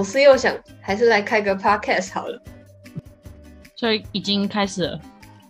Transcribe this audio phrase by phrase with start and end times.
[0.00, 2.42] 左思右想，还是来开个 podcast 好了。
[3.76, 5.00] 所以已经开始了，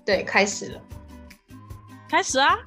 [0.05, 0.81] 对，开始了，
[2.09, 2.59] 开始啊！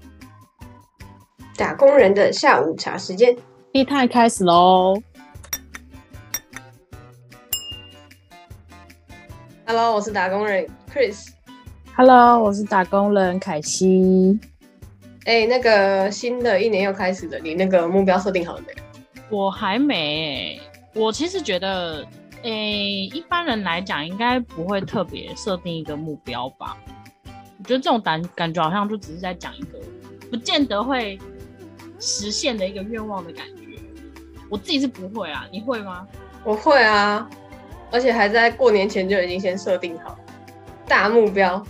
[1.57, 3.35] 打工人的下午茶时间，
[3.73, 4.95] 一太开始喽。
[9.65, 11.31] Hello，我是打工人 Chris。
[11.97, 14.39] Hello，我是打工人凯西。
[15.25, 18.73] 哎、那个新的一年又开始了，你那个目标设定好了没？
[19.30, 20.61] 我还没、欸，
[20.93, 22.05] 我其实觉得，
[22.43, 26.77] 诶、一般人来讲应该不会特别设定一个目标吧。
[27.25, 29.79] 我觉得这种感感觉好像就只是在讲一个
[30.29, 31.17] 不见得会
[31.99, 33.63] 实现的一个愿望的感觉。
[34.49, 36.05] 我自己是不会啊，你会吗？
[36.43, 37.27] 我会啊，
[37.91, 40.16] 而且还在过年前就已经先设定好
[40.88, 41.66] 大目标，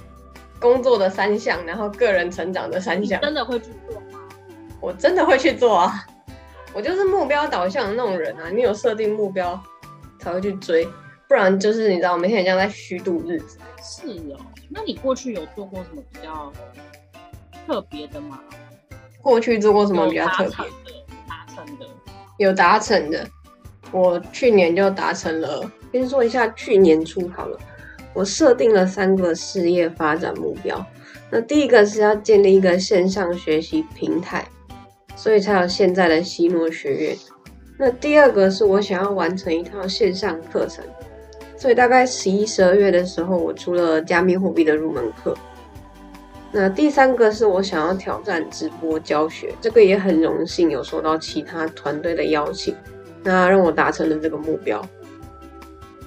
[0.59, 4.19] 工作的三项，然后个人成长的三项，真的会去做吗？
[4.81, 6.05] 我真的会去做啊。
[6.73, 9.61] 我就是目标导向的那种人啊，你有设定目标
[10.19, 10.87] 才会去追，
[11.27, 13.57] 不然就是你知道每天很像在虚度日子。
[13.81, 16.51] 是哦，那你过去有做过什么比较
[17.67, 18.39] 特别的吗？
[19.21, 20.49] 过去做过什么比较特别？
[20.49, 21.03] 的？
[21.27, 21.85] 达成的？
[22.37, 23.27] 有达成的，
[23.91, 25.69] 我去年就达成了。
[25.91, 27.59] 先说一下去年初好了，
[28.13, 30.83] 我设定了三个事业发展目标。
[31.29, 34.47] 那第一个是要建立一个线上学习平台，
[35.15, 37.17] 所以才有现在的西诺学院。
[37.77, 40.83] 那第二个是我想要完成一套线上课程，
[41.57, 45.35] 所以大概十一、十二月的时候，我出了加密货币的入门课。
[46.51, 52.75] 那第三个是我想要挑战直播教学，这个也很荣幸有收到其他团队的邀请，
[53.23, 54.79] 那让我达成了这个目标。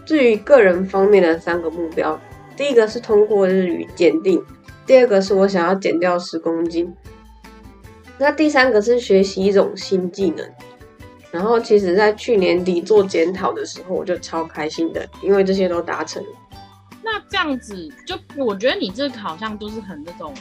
[0.04, 2.18] 至于个人方面的三个目标，
[2.56, 4.40] 第一个是通过日语检定，
[4.86, 6.94] 第二个是我想要减掉十公斤，
[8.18, 10.48] 那第三个是学习一种新技能。
[11.32, 16.28] 然后其实，在去年底做检讨的时候，我就超开心的，因为这些都达成了。
[17.02, 20.32] 那这样子，就我觉得你这个好像就是很那种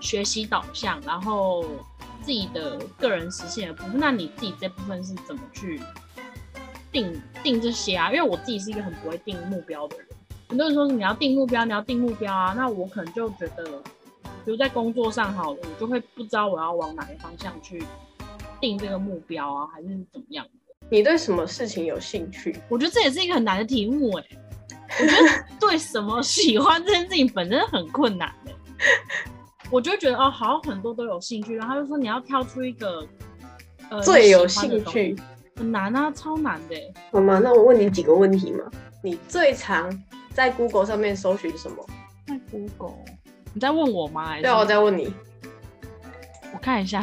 [0.00, 1.64] 学习导向，然后
[2.22, 3.98] 自己的个人实现的部分。
[3.98, 5.80] 那你自己这部分是怎么去
[6.92, 8.12] 定定这些啊？
[8.12, 10.06] 因为我自己是一个很不会定目标的人。
[10.48, 13.82] 很多人说你要定目标，你要定目标啊，那我可能就觉得，
[14.44, 17.82] 比如在工作上好了，我就会不知道我要往哪个方向去
[18.60, 20.46] 定这个目标啊，还是怎么样？
[20.90, 22.54] 你对什么事情有兴趣？
[22.68, 24.24] 我觉得这也是一个很难的题目哎、
[25.00, 28.52] 我觉得 对什么喜欢这件事情本身很困难哎、
[29.70, 33.06] 我就觉得哦，好像很多都有兴趣，然后他就说你要挑出一个
[33.90, 35.16] 呃最有兴趣，
[35.56, 36.94] 很难啊，超难的、欸。
[37.12, 37.40] 好吗？
[37.42, 38.64] 那我问你几个问题嘛。
[39.02, 39.90] 你最常
[40.32, 41.86] 在 Google 上面搜寻什么？
[42.26, 42.96] 在 Google，
[43.54, 44.36] 你在问我吗？
[44.40, 45.14] 对啊，我在问你。
[46.52, 47.02] 我看一下，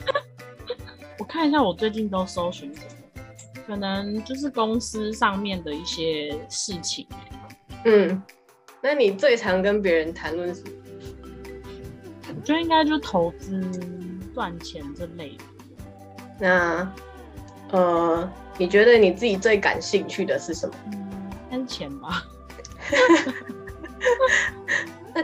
[1.18, 2.86] 我看一下我最近都搜寻什么，
[3.66, 7.06] 可能就是公司上面的一些事情。
[7.84, 8.22] 嗯，
[8.80, 10.68] 那你最常跟别人谈论什么？
[12.28, 13.60] 我觉得应该就投资、
[14.34, 15.44] 赚钱这类的。
[16.38, 16.92] 那
[17.70, 20.74] 呃，你觉得你自己最感兴趣的是什么？
[20.92, 20.92] 嗯，
[21.50, 22.22] 应该是钱吧。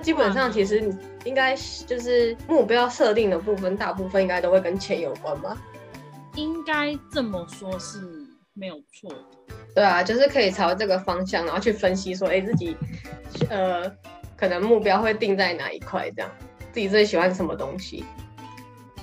[0.00, 0.96] 那基本上其实你
[1.26, 1.54] 应该
[1.86, 5.54] 就是目标设定的部分，大部分应该都会跟钱有关吧？
[6.36, 8.00] 应该这么说是
[8.54, 9.54] 没有错的。
[9.74, 12.74] 对啊，就是可以朝这个方向，然后去分析说，哎，自己
[13.50, 13.92] 呃
[14.38, 16.30] 可能目标会定在哪一块，这样
[16.72, 18.02] 自己最喜欢什么东西？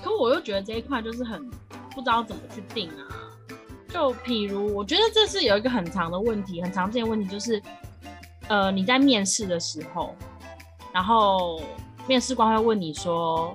[0.04, 1.48] 可我又觉得这一块就是很
[1.94, 3.06] 不知道怎么去定啊。
[3.88, 7.62] 就譬如，我觉得这是有一个很长的问题，很常见的问题就是，
[8.48, 10.16] 呃，你在面试的时候，
[10.98, 11.62] 然后
[12.08, 13.54] 面试官会问你说，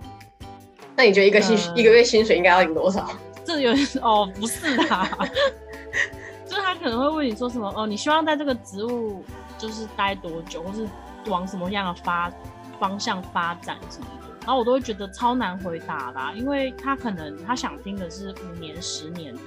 [0.95, 3.11] 那你觉得一个薪、呃一个月薪水应该要领多少？
[3.45, 5.11] 这有 哦，不是啦，
[6.47, 9.25] 就是他可能会问你说什么哦，你希望在这个职务
[9.59, 10.87] 就是待多久，或是
[11.27, 12.33] 往什么样的发
[12.79, 19.41] 方向发展什么的，然后我都会觉得超难回答啦，因为他可能他想听的是五年、十年的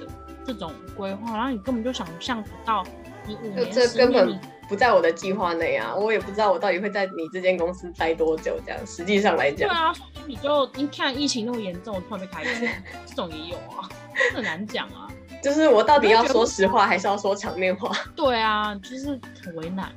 [0.44, 2.84] 这种规划，然后你根本就想象不到
[3.26, 5.94] 你五年、十年你不在我的计划内啊！
[5.94, 8.58] 我也不知道我到底会在你这间公司待多久。
[8.64, 9.92] 这样实际上来讲，对啊，
[10.26, 12.66] 你就你看疫情那么严重，突然被开除，
[13.06, 13.88] 这种也有啊，
[14.34, 15.08] 很难讲啊。
[15.42, 17.96] 就是我到底要说实话还是要说场面话？
[18.16, 19.92] 对啊，就是很为难。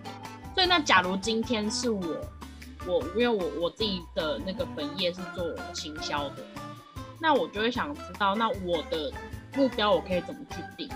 [0.54, 2.02] 所以那假如今天是我，
[2.86, 5.44] 我因为我我自己的那个本业是做
[5.74, 6.44] 行销的，
[7.20, 9.12] 那我就会想知道，那我的
[9.56, 10.90] 目标我可以怎么去定？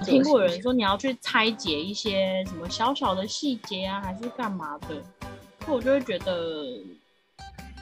[0.00, 4.88] 我听过有人说你要去拆解一些什么小小的细节啊，还是干嘛的，
[5.64, 6.80] 所以我就会觉得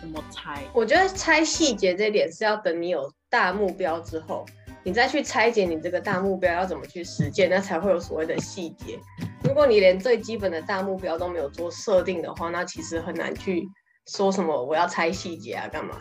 [0.00, 0.62] 怎么拆？
[0.72, 4.46] 我觉得拆细节这点是要等你有大目标之后，
[4.82, 8.98] 你再去拆解你这个大目标要怎么去实践，那才会有所谓的细节。
[9.44, 13.68] 如果你连最基本的大目标都没有做设定的话，那其实很难去
[14.06, 15.98] 说什么我要拆细节啊，干嘛？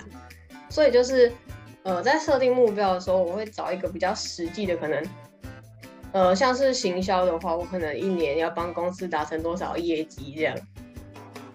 [0.69, 1.31] 所以就是，
[1.83, 5.03] 呃，在设定目标的时候，我会找一个比较实际的，可能，
[6.15, 10.55] 呃，像是行销的话，我可能一年要帮公司达成多少业绩这样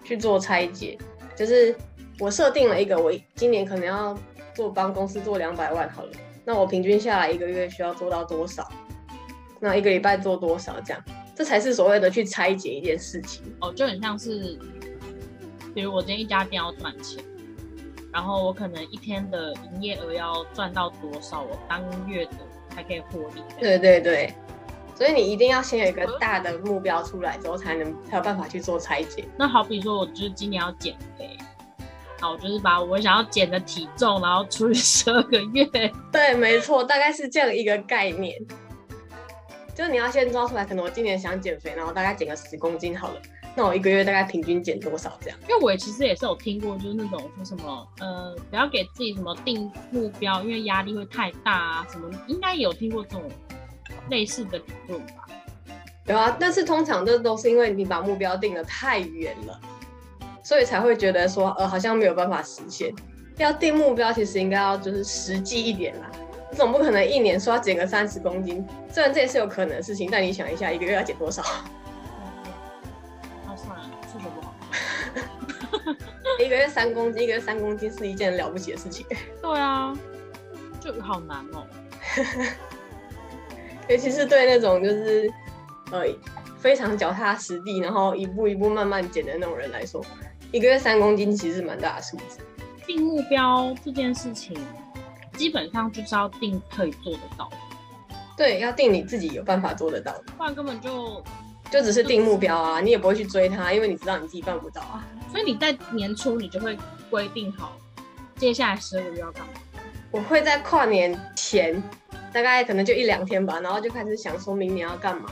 [0.03, 0.95] 去做拆解。
[1.35, 1.75] 就是
[2.19, 4.15] 我设定了一个，我今年可能要
[4.53, 6.11] 做帮公司做两百万好了，
[6.45, 8.71] 那我平均下来一个月需要做到多少？
[9.59, 10.79] 那一个礼拜做多少？
[10.81, 11.03] 这样，
[11.35, 13.41] 这才是所谓的去拆解一件事情。
[13.61, 14.59] 哦，就很像是，
[15.73, 17.23] 比如我今天一家店要赚钱。
[18.13, 22.33] 然后我可能一天的营业额要赚到多少，我当月的
[22.69, 23.41] 才可以获利。
[23.59, 24.33] 对对对，
[24.95, 29.27] 所以你一定要先有一个大的目标出来之后，才能才有办法去做拆解。
[29.37, 31.37] 那好比说，我就是今年要减肥，
[32.19, 35.65] 好，我就是把我想要减的体重，然后除以十二个月。
[36.11, 38.35] 对，没错，大概是这样一个概念。
[39.73, 43.21] 就是你要先抓出来，可能我今年想减肥，然后大概减个十公斤好了。
[43.55, 45.39] 那我一个月大概平均减多少这样？
[45.43, 53.23] 因为我其实也是有听过，就是那种说什么，呃，不要给自己什么定目标，因为压力会太大啊，什么应该有听过这种
[54.09, 55.27] 类似的理论吧？
[56.07, 59.59] 有啊，但是通常这都是因为你把目标定的太远了，
[60.43, 62.93] 所以才会觉得说，呃，好像没有办法实现。
[63.37, 66.11] 要定目标，其实应该要就是实际一点啦，
[66.49, 71.43] 你总不可能一年说要减个三十公斤，虽然这也是有可能的事情，但你想一下，一个月要减多少？
[76.39, 79.05] 一个月三公斤，一个月三公斤是一件了不起的事情。
[79.41, 79.95] 对啊，
[80.79, 81.65] 就好难哦。
[83.91, 85.29] 尤其是对那种就是
[85.91, 86.05] 呃
[86.57, 90.01] 非常脚踏实地，然后一步一步慢慢减的那种人来说，
[90.51, 92.39] 一个月三公斤其实蛮大的数字。
[92.87, 94.57] 定目标这件事情，
[95.33, 97.49] 基本上就是要定可以做得到。
[98.37, 101.21] 对，要定你自己有办法做得到，不然根本就。
[101.69, 105.07] 就只是定目标啊，你也不会去追它，因为你知道你自己办不到啊。
[105.31, 106.77] 所以你在年初你就会
[107.09, 107.77] 规定好，
[108.35, 109.53] 接下来十二个月要干嘛？
[110.11, 111.81] 我会在跨年前，
[112.33, 115.29] 大概可能就一两天吧，然后就开始想说明年要干嘛，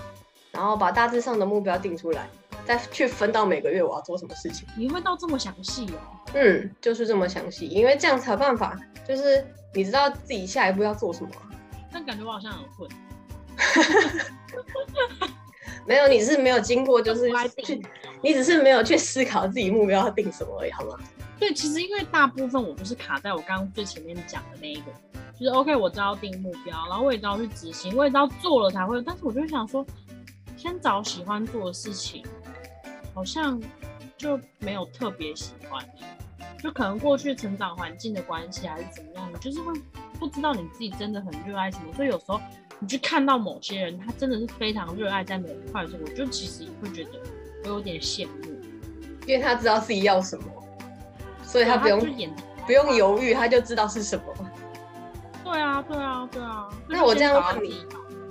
[0.51, 2.27] 然后把大致上的目标定出来，
[2.65, 4.67] 再去分到每个月我要做什么事情。
[4.77, 5.99] 你会到这么详细哦？
[6.33, 11.29] 嗯，就是这么详细，因为这样才有办法，就是你知道自己下一步要做什么。
[11.91, 12.89] 但感觉我好像很混。
[15.85, 17.31] 没有，你是没有经过，就是
[17.63, 17.81] 去，
[18.21, 20.95] 你只是没有去思考自己目标要定什么而已，好吗？
[21.39, 24.91] 对，其实因为大部分我都是卡在我刚刚最前面讲的那一个，
[25.39, 29.85] 就是 OK，我知道定目标，然后我也知道去执行，我也知道做了才会，但是我就想说，
[30.57, 32.23] 先找喜欢做的事情，
[33.13, 33.61] 好像
[34.17, 35.83] 就没有特别喜欢，
[36.61, 39.73] 就可能过去成长环境的关系还是怎么样，的就是会
[40.19, 42.39] 不知道你自己真的很热爱什么，所以有时候。
[42.81, 47.09] 你去看到某些人，他真的是非常热爱在某一块的时候，我就其实会觉得
[47.65, 48.45] 我有点羡慕，
[49.27, 50.45] 因为他知道自己要什么，
[51.43, 51.99] 所以他不用
[52.65, 54.48] 不用犹豫，他就知道是什么。
[55.51, 56.69] 对啊，对啊，对啊。
[56.87, 57.83] 那我这样问你，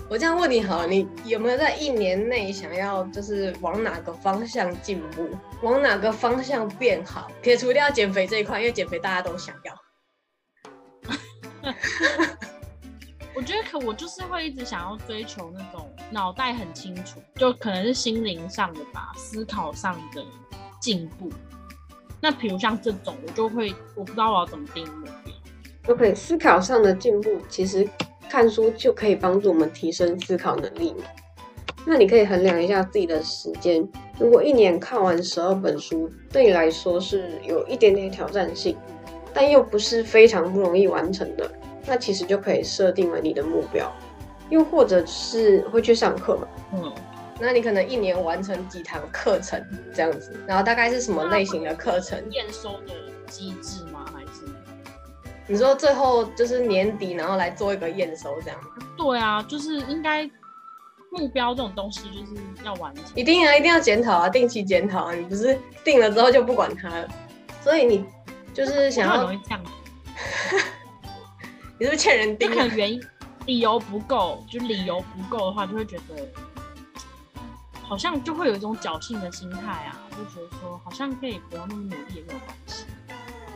[0.08, 5.28] 我这样问你好，你有没有在一年内想要就是往哪个方向进步，
[5.62, 7.28] 往哪个方向变好？
[7.42, 9.74] 撇除掉减肥这一块，因为减肥大家都想要。
[13.34, 20.24] 我觉得可我就是会一直想要追求那种脑袋很清楚，就可能是心灵上的吧，思考上的
[20.80, 21.28] 进步。
[22.20, 25.12] 那比如像这种，我就会我不知道我要怎么定目标。
[25.88, 27.88] OK，思考上的进步，其实
[28.28, 30.94] 看书就可以帮助我们提升思考能力。
[31.86, 38.76] 那你可以衡量一下自己的时间，如果一年看完十二本书，对你来说是有一点点挑战性，
[39.32, 41.50] 但又不是非常不容易完成的。
[41.86, 43.90] 那其实就可以设定了你的目标，
[44.50, 46.46] 又或者是会去上课嘛。
[46.74, 46.92] 嗯，
[47.40, 49.58] 那你可能一年完成几堂课程
[49.94, 52.22] 这样子，然后大概是什么类型的课程？
[52.30, 52.92] 验收的
[53.26, 53.84] 机制
[55.50, 58.68] 你说最后就是年底，然后来做一个验收这样吗？
[58.98, 60.30] 对啊，就是应该
[61.10, 65.14] 目标这种东西就是要完成，一定啊，一定要检讨啊，定期检讨啊。
[65.14, 67.08] 你不是定了之后就不管它了，
[67.62, 68.04] 所以你
[68.52, 69.60] 就是想要容易这样。
[71.80, 72.50] 你是不是欠人盯？
[72.50, 73.00] 可能原因
[73.46, 76.28] 理由不够，就理由不够的话，就会觉得
[77.82, 82.67] 好像就会有一种侥幸的心态啊，就觉得说好像可以不要那么努力也没有关系。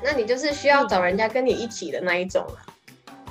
[0.02, 2.66] 那你就是需要找人家跟你一起的那一种啊，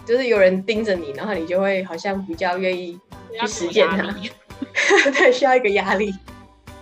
[0.06, 3.00] 就是有人盯着你，然后你就会好像比较愿意
[3.40, 4.04] 去实践它。
[5.12, 6.14] 对，需要一个压力。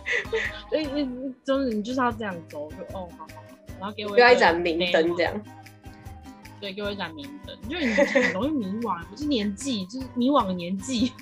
[0.69, 3.27] 所以你就是你就是要这样走，就哦好好，
[3.79, 5.41] 然后给我要一盏明灯这样。
[6.60, 11.13] 对，给我一盏明灯，就是你很容易迷惘，不是年纪，就是迷惘的年纪。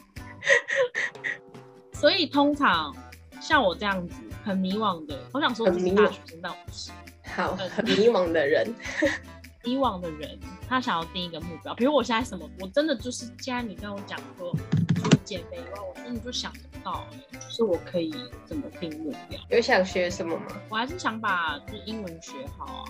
[1.94, 2.96] 所以通常
[3.40, 6.92] 像我这样子很迷惘的，我想说很迷惘自己大学生，但我不是
[7.38, 8.68] 好，很迷惘的人，
[9.64, 14.52] 迷惘的人，他想要定一个目标，比如我现在什么，我真的就是既然你跟我讲说，
[14.96, 18.12] 除了减肥以外，我真的就想不到、欸，就是我可以
[18.48, 19.40] 怎么定目标。
[19.50, 20.46] 有想学什么吗？
[20.70, 22.86] 我还是想把就是英文学好啊。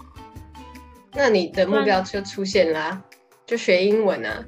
[1.11, 3.03] 那你的目标就出现啦、
[3.45, 4.45] 就学英文啊。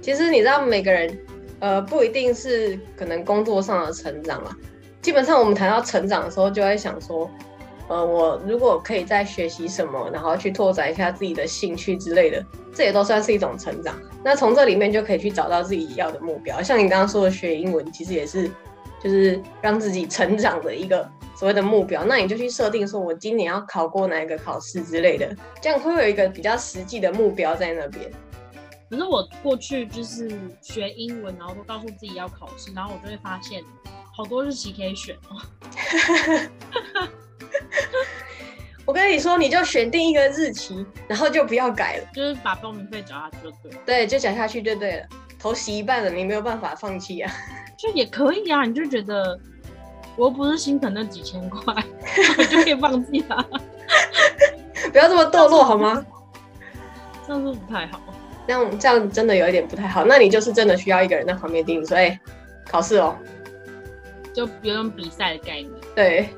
[0.00, 1.26] 其实你知道，每个人
[1.60, 4.56] 呃不一定是可能工作上的成长啊。
[5.02, 7.30] 基本上我们谈到成长的时候，就会想说，
[7.88, 13.98] 呃，我如果可以再学习什么，然后去拓展一下自己的兴趣之类的，这也都算是一种成长。
[14.22, 16.62] 那从这里面就可以去找到自己要的目标。
[16.62, 18.50] 像你刚刚说的学英文，其实也是
[19.02, 22.04] 就是让自己成长的一个所谓的目标。
[22.04, 28.10] 那你就去设定说，我今年要考过哪一个考试之类的，这样会有一个比较实际的目标在那边。
[28.90, 30.30] 可是我过去就是
[30.60, 33.62] 学英文，然后都告诉自己要考试，然后我就会发现
[34.14, 35.40] 好多日期可以选哦。
[38.84, 45.06] 我跟你说，你就选定一个日期，然后就不要改了，就是把报名费缴下去就对了，对，就缴下去就对了。
[45.38, 47.30] 头洗一半了，你没有办法放弃啊。
[47.76, 48.64] 就也可以啊。
[48.64, 49.38] 你就觉得
[50.16, 51.74] 我又不是心疼那几千块，
[52.38, 53.48] 我 就可以放弃了，
[54.90, 56.04] 不要这么堕落好吗？
[57.26, 58.00] 这样是不太好。
[58.46, 60.06] 这样这样真的有一点不太好。
[60.06, 62.18] 那你就是真的需要一个人在旁边盯你说，哎、
[62.66, 63.14] 考试哦。
[64.32, 65.70] 就有种比赛的概念。
[65.94, 66.28] 对，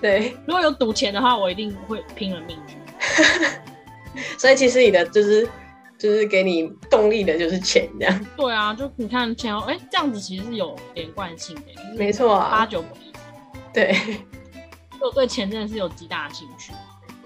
[0.00, 2.76] 对， 如果有赌钱的话，我一定会拼了命去。
[4.38, 5.48] 所以其实你的就是
[5.98, 8.26] 就是给你动力的就是钱这样。
[8.36, 13.12] 对啊，就你看前后，哎、这样子其实是有连贯性的，就是没错八啊，九不离。
[13.72, 13.96] 对，
[15.00, 16.72] 我对钱真的是有极大的兴趣，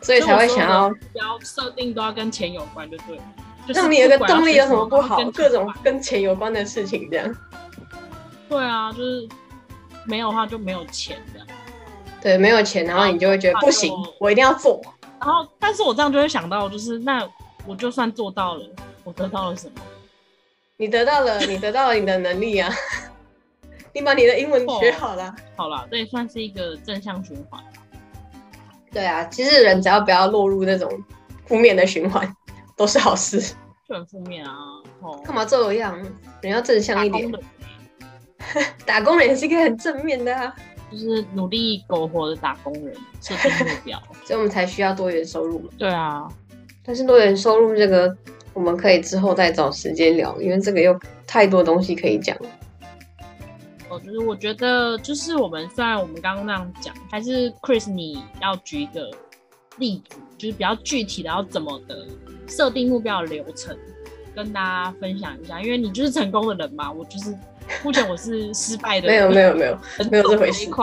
[0.03, 3.23] 所以才会想要目标设定都要跟钱有关，就对了。
[3.67, 5.17] 就是让你有个动力，有什么不好？
[5.17, 7.35] 跟各种跟钱有关的事情这样。
[8.47, 9.27] 对啊，就是
[10.05, 11.49] 没有的话就没有钱这样。
[12.25, 14.81] 对，没有钱，然后你就会觉得不行，我一定要做。
[15.21, 17.29] 然后，但是我这样就会想到，就是那
[17.67, 18.65] 我就算做到了，
[19.05, 19.75] 我得到了什么？
[20.79, 22.73] 你得到了，你得到了你的能力啊，
[23.93, 25.35] 你把你的英文学好了。
[25.55, 27.63] 好了，这也算是一个正向循环。
[28.91, 30.91] 对啊，其实人只要不要落入那种
[31.45, 32.35] 负面的循环，
[32.75, 33.39] 都是好事。
[33.87, 34.55] 就很负面啊。
[35.03, 35.95] 哦，干嘛这样？
[36.41, 37.31] 人要正向一点。
[37.31, 37.43] 打工的
[38.87, 40.55] 打工人也是一个很正面的啊，
[40.95, 44.01] 就是努力苟活的打工人，设定目标。
[44.25, 45.69] 所以我们才需要多元收入嘛。
[45.77, 46.29] 对啊，
[46.85, 48.17] 但是多元收入这个，
[48.53, 52.37] 我们可以之后再找时间聊，因为这个又太多东西可以讲。
[53.91, 59.11] 哦，就是我觉得，就是我们虽然我们刚刚那样讲，还是 Chris 你要举一个
[59.79, 62.07] 例子，就是比较具体的要怎么的
[62.47, 63.77] 设定目标的流程，
[64.35, 65.61] 跟大家分享一下。
[65.61, 67.37] 因为你就是成功的人嘛，我就是
[67.83, 69.79] 目前我是失败的没，有没有没有，
[70.11, 70.69] 没有 这回事。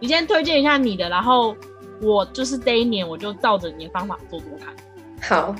[0.00, 1.56] 你先推荐一下你的，然后
[2.02, 4.74] 我就是这一年我就照着你的方法做做看。
[5.22, 5.54] 好，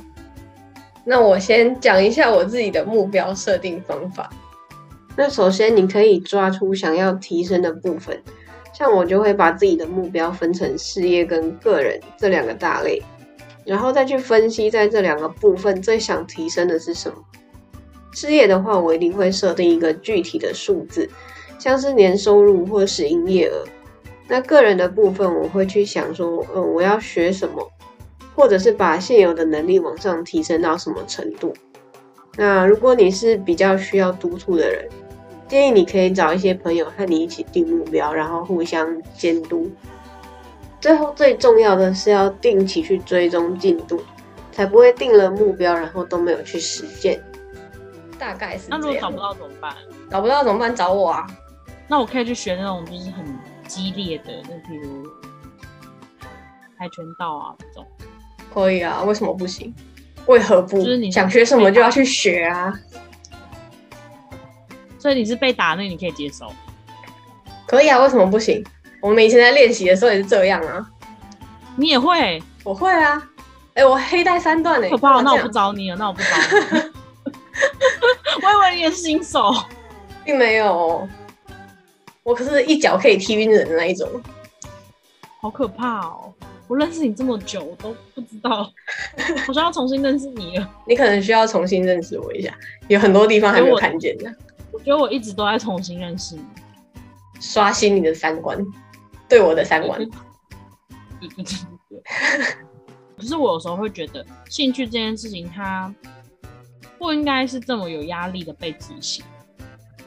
[1.05, 4.31] 那我先讲一下我自己的目标设定方法。
[5.17, 8.21] 那首先，你可以抓出想要提升的部分，
[8.73, 13.01] 像我就会把自己的目标分成事业跟个人这两个大类，
[13.65, 17.17] 然后再去分析在这两个部分最想提升的是什么。
[18.15, 21.11] 事业的话，我一定会设定一个具体的数字，
[21.59, 23.65] 像是年收入或是营业额。
[24.29, 27.69] 那个人的部分，我会去想说，嗯，我要学什么，
[28.35, 31.53] 或者是把现有的能力往上提升到什么程度。
[32.37, 34.89] 那如果你是比较需要督促的人，
[35.47, 39.71] 建议你可以找一些朋友和你一起定目标，然后互相监督。
[40.81, 44.01] 最后最重要的是要定期去追踪进度，
[44.53, 47.21] 才不会定了目标然后都没有去实践。
[48.19, 49.17] 大概是那如果找不。
[49.19, 49.75] 到怎么办？
[50.11, 50.75] 找不到怎么办？
[50.75, 51.27] 找我啊！
[51.89, 53.25] 那我可以去学那种就是很
[53.67, 55.07] 激烈的，就比如
[56.79, 57.87] 跆拳道啊这种。
[58.53, 59.75] 可以啊，为什么不行？
[60.27, 60.79] 为何不？
[60.79, 62.73] 就是你想学什么就要去学啊！
[64.99, 66.51] 所以你是被打，那你可以接受。
[67.67, 68.65] 可以啊，为什么不行？
[69.03, 70.91] 我们以前在练习的时候也是这样啊。
[71.77, 73.23] 你也会，我会啊，
[73.75, 75.23] 哎、我黑带三段呢、可怕哦！
[75.23, 76.29] 那我不找你了，那我不找
[76.73, 76.81] 你
[78.91, 79.53] 新手，
[80.25, 81.09] 并没有，
[82.23, 84.09] 我可是一脚可以踢晕人的那一种。
[85.41, 86.33] 好可怕哦！
[86.67, 88.65] 我认识你这么久，我都不知道，
[89.47, 90.71] 好像要重新认识你了。
[90.87, 92.57] 你可能需要重新认识我一下，
[92.89, 94.35] 有很多地方还没有看见的，
[94.73, 96.43] 我觉得我一直都在重新认识你。
[97.41, 98.59] 刷新你的三观，
[99.29, 100.01] 对我的三观。
[103.17, 105.93] 可是我有时候会觉得，兴趣这件事情它
[107.05, 109.23] 不应该是这么有压力的被执行，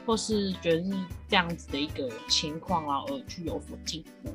[0.03, 0.89] 或是觉得是
[1.29, 4.33] 这样子的一个情况啊，而去有所进步。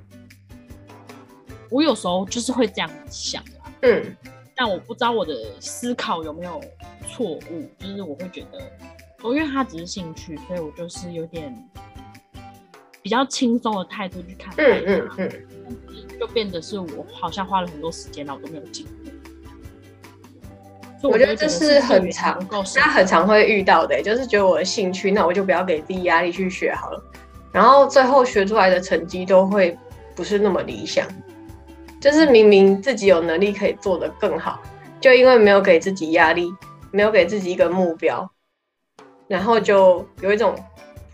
[1.69, 4.17] 我有时候就是会这样想啊，嗯，
[4.55, 6.63] 但我不知道我的思考有没有
[7.09, 8.61] 错误，就是我会觉得，
[9.23, 11.53] 哦，因为他只是兴趣，所以我就是有点
[13.03, 19.11] 比较轻松的态度去看待它，嗯嗯嗯，就变得是我好像花了很多时间，然后我都没有进步。
[21.03, 27.03] 我觉得这是是很常不够大家很常会遇到的，就是觉得我的兴趣，那我就不要给自己压力去学好了，
[27.53, 29.77] 然后最后学出来的成绩都会
[30.15, 31.07] 不是那么理想，
[32.01, 34.63] 就是明明自己有能力可以做得更好，
[35.01, 36.53] 就因为没有给自己压力，
[36.91, 38.31] 没有给自己一个目标，
[39.27, 40.55] 然后就有一种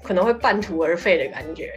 [0.02, 1.72] 可能会半途而废的感觉。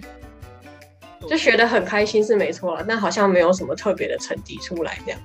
[1.29, 5.19] 就学得很开心是没错了，但好像没有什么特别的成绩出来这样。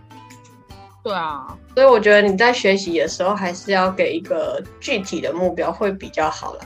[1.06, 6.60] 对啊，所以我觉得你在学习的时候，还是要给一个具体的目标会比较好了。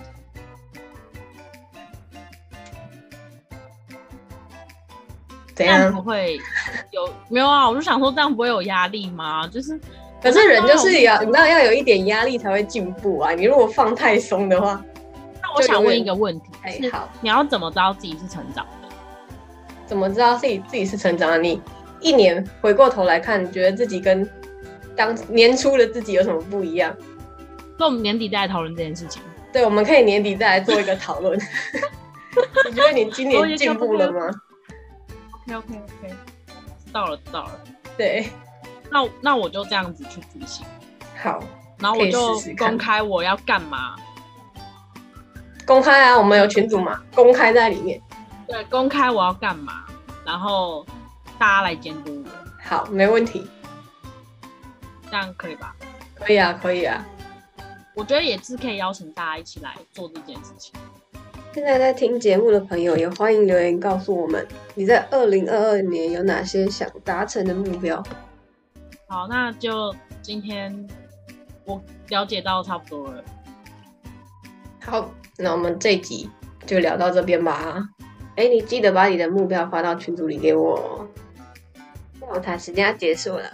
[5.54, 5.94] 怎这样样？
[5.94, 6.38] 不会
[6.90, 7.68] 有没有啊？
[7.68, 9.46] 我就想说这样不会有压力吗？
[9.46, 9.78] 就是
[10.22, 13.32] 可是人就是要，你知道要有一点压力才会进步啊！
[13.32, 14.82] 你如果放太松的话，
[15.42, 18.88] 那我想问一个问题，好，你要怎么知道自己是成长的？
[19.84, 21.36] 怎么知道自己自己是成长的？
[21.36, 21.60] 你
[22.00, 24.28] 一年回过头来看，你觉得自己跟
[24.96, 26.94] 当年初的自己有什么不一样？
[27.78, 29.22] 那我们年底再来讨论这件事情。
[29.52, 31.38] 对，我们可以年底再来做一个讨论。
[32.68, 34.30] 你觉得你今年进步了吗
[35.46, 36.14] ？OK OK OK，
[36.86, 37.60] 知道了知道了。
[37.96, 38.28] 对，
[38.90, 40.64] 那那我就这样子去执行，
[41.20, 41.42] 好，
[41.78, 43.96] 然后我就公开我要干嘛。
[45.66, 48.00] 公开啊，我们有群组嘛，公开在里面。
[48.46, 49.84] 对，公开我要干嘛，
[50.24, 50.86] 然后
[51.40, 52.30] 大家来监督我，
[52.62, 53.48] 好，没问题，
[55.10, 55.74] 这样可以吧？
[56.14, 57.02] 可以啊，可以啊。
[57.94, 60.74] 我觉得也是可以邀请大家一起来做这件事情。
[61.54, 68.04] 现在在听节目的朋友，也欢迎留言告诉我们，你在二零二二年有哪些想达成的目标？
[69.08, 70.86] 好，那就今天
[71.64, 73.24] 我了解到差不多了。
[74.82, 76.28] 好，那我们这集
[76.66, 77.88] 就聊到这边吧。
[78.36, 81.08] 哎，你记得把你的目标发到群组里给我
[82.30, 82.32] 哦。
[82.32, 83.50] 那我谈时间要结束了，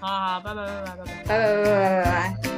[0.00, 1.24] 好好好，拜拜拜拜拜拜。
[1.26, 2.55] 拜拜拜拜拜拜拜。